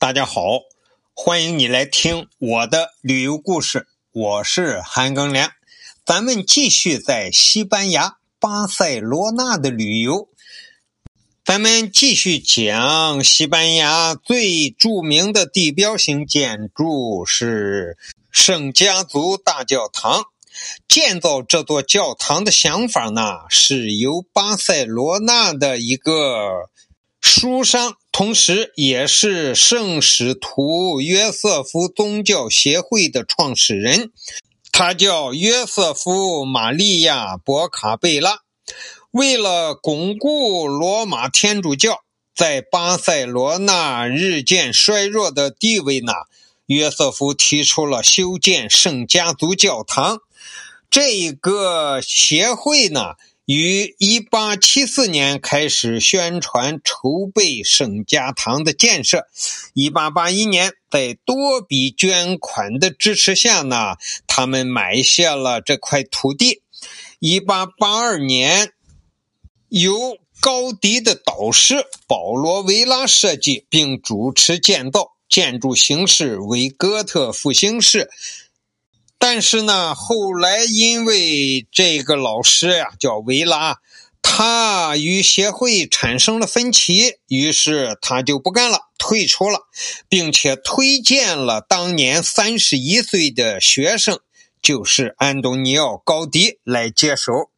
[0.00, 0.60] 大家好，
[1.12, 5.52] 欢迎你来听我的旅游故事，我是韩庚良。
[6.06, 10.30] 咱们继续在西班牙巴塞罗那的旅游，
[11.44, 17.98] 咱们继续讲西班牙最著名的地标性建筑是
[18.30, 20.24] 圣家族大教堂。
[20.88, 26.70] 建造这座教堂的想法呢，是由巴塞罗那的一个。
[27.20, 34.10] 书商，同时也是圣使徒约瑟夫宗教协会的创始人，
[34.72, 38.40] 他叫约瑟夫·玛利亚·博卡贝拉。
[39.10, 42.00] 为了巩固罗马天主教
[42.34, 46.12] 在巴塞罗那日渐衰弱的地位呢，
[46.66, 50.20] 约瑟夫提出了修建圣家族教堂。
[50.88, 53.14] 这个协会呢。
[53.52, 59.26] 于1874年开始宣传筹备圣家堂的建设。
[59.74, 63.96] 1881年，在多笔捐款的支持下呢，
[64.28, 66.62] 他们买下了这块土地。
[67.18, 68.72] 1882年，
[69.68, 78.08] 由高迪的导师保罗·维拉设计并主持建造，建筑形式为哥特复兴式。
[79.22, 83.76] 但是呢，后来因为这个老师呀叫维拉，
[84.22, 89.68] 他与协会产生了分歧，于是他就不干了，退出了，
[90.08, 94.18] 并且推荐了当年三十一岁的学生，
[94.62, 97.50] 就是安东尼奥·高迪来接手。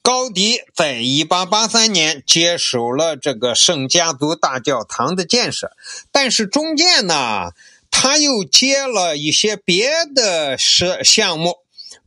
[0.00, 5.72] 高迪在一八八三年接手了这个圣家族大教堂的建设，
[6.10, 7.50] 但是中间呢。
[7.98, 11.56] 他又接了一些别的设项目，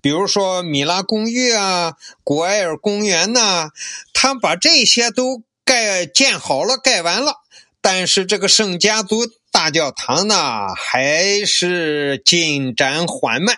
[0.01, 3.71] 比如说米拉公寓啊、古埃尔公园呐，
[4.13, 7.37] 他把这些都盖建好了、盖完了。
[7.81, 13.57] 但是这个圣家族大教堂呢，还是进展缓慢。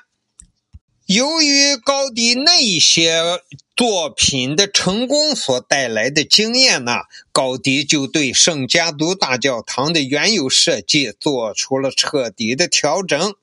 [1.13, 3.41] 由于高迪那一些。
[3.73, 6.97] 作品的成功所带来的经验呢，
[7.31, 13.33] 高迪就对圣家族大教堂的原有设计做出了彻底的调整。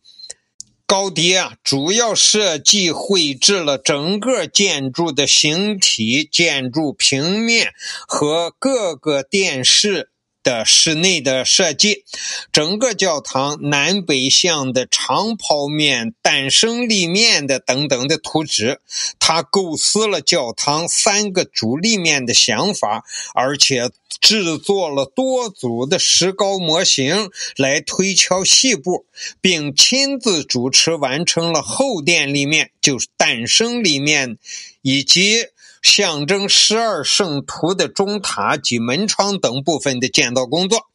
[0.87, 7.73] 高迪啊，主要设计绘制了整个建筑的形体、建筑平面
[8.07, 10.11] 和各个殿室。
[10.49, 12.05] 的室内的设计，
[12.51, 18.81] 整个教堂南北向的长剖面、诞生立面的等等的图纸，
[19.19, 23.05] 他构思了教堂三个主立面的想法，
[23.35, 23.91] 而且
[24.23, 29.05] 制作了多组的石膏模型来推敲细部，
[29.43, 34.39] 并亲自主持完成了后殿立面，就是诞生立面，
[34.81, 35.49] 以及。
[35.83, 40.87] 象征十二圣徒的钟塔及门窗等部分的建造工作，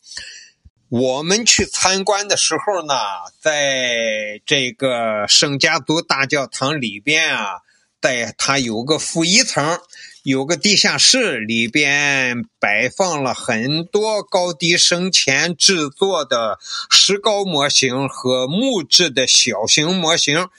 [0.90, 2.94] 我们去参观的时候呢，
[3.40, 7.62] 在这个圣家族大教堂里边啊，
[8.02, 9.80] 在它有个负一层，
[10.22, 20.50] 有个地下室，里边摆放了很多高迪生前制作的石膏模型和木质的小型模型，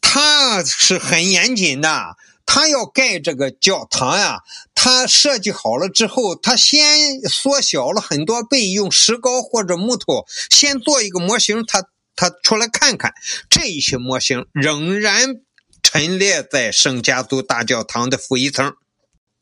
[0.00, 2.16] 它是很严谨的。
[2.46, 4.38] 他要盖这个教堂呀，
[4.74, 11.84] 他设计好了之后，他先缩小了很多倍，用石膏或者木头先做一个模型，他
[12.14, 13.12] 他出来看看，
[13.50, 15.42] 这一些模型仍然
[15.82, 18.74] 陈列在圣家族大教堂的负一层。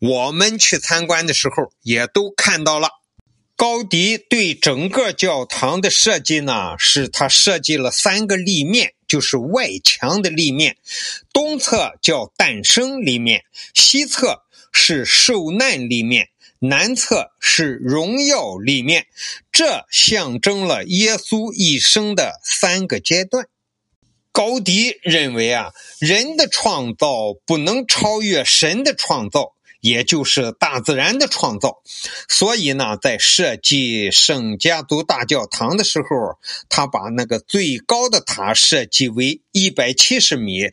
[0.00, 2.88] 我们去参观的时候也都看到了。
[3.56, 8.94] 高迪对整个教堂的设计呢，是他设计了三个立面。
[9.06, 10.76] 就是外墙的立面，
[11.32, 14.42] 东侧叫诞生立面，西侧
[14.72, 19.06] 是受难立面，南侧是荣耀立面。
[19.52, 23.46] 这象征了耶稣一生的三个阶段。
[24.32, 29.52] 高迪认为啊，人的创造不能超越神的创造。
[29.84, 31.82] 也就是大自然的创造，
[32.26, 36.38] 所以呢，在设计圣家族大教堂的时候，
[36.70, 40.70] 他把那个最高的塔设计为一百七十米。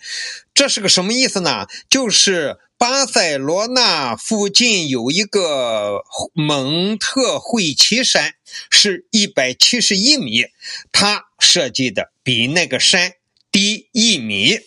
[0.53, 1.67] 这是个什么意思呢？
[1.89, 8.35] 就是巴塞罗那附近有一个蒙特惠奇山，
[8.69, 10.45] 是一百七十一米，
[10.93, 13.11] 他设计的比那个山
[13.51, 14.61] 低一米，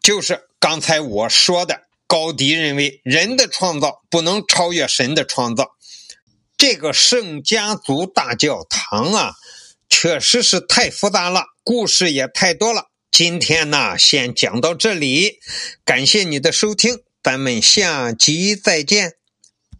[0.00, 1.83] 就是刚才我说的。
[2.06, 5.70] 高迪认为，人的创造不能超越神的创造。
[6.56, 9.32] 这个圣家族大教堂啊，
[9.88, 12.90] 确实是太复杂了，故事也太多了。
[13.10, 15.38] 今天呢，先讲到这里，
[15.84, 19.14] 感谢你的收听，咱们下集再见。